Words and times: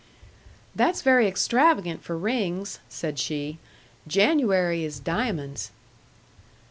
"That's 0.75 1.03
very 1.03 1.27
extravagant 1.27 2.03
for 2.03 2.17
rings," 2.17 2.79
said 2.89 3.19
she. 3.19 3.59
"January 4.07 4.83
is 4.83 4.99
diamonds." 4.99 5.69